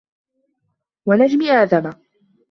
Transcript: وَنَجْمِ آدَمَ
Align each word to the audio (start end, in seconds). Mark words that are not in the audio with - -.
وَنَجْمِ 1.05 1.41
آدَمَ 1.43 1.93